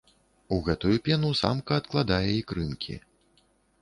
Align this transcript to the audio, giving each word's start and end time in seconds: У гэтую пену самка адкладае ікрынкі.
У 0.55 0.57
гэтую 0.67 0.93
пену 1.07 1.29
самка 1.41 1.77
адкладае 1.81 2.31
ікрынкі. 2.41 2.99